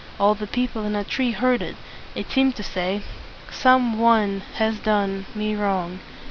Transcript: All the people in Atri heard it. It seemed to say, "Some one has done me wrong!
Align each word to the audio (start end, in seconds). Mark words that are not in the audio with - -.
All 0.19 0.33
the 0.33 0.47
people 0.47 0.83
in 0.83 0.95
Atri 0.95 1.29
heard 1.29 1.61
it. 1.61 1.75
It 2.15 2.31
seemed 2.31 2.55
to 2.55 2.63
say, 2.63 3.03
"Some 3.51 3.99
one 3.99 4.41
has 4.55 4.79
done 4.79 5.27
me 5.35 5.53
wrong! 5.55 5.99